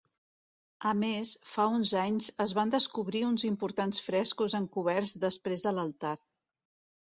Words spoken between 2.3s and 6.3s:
es van descobrir uns importants frescos encoberts després de l'altar.